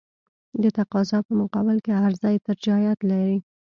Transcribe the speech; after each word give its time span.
د 0.61 0.63
تقاضا 0.77 1.17
په 1.27 1.33
مقابل 1.41 1.77
کې 1.85 1.91
عرضه 2.03 2.27
ارتجاعیت 2.35 2.99
لري. 3.09 3.37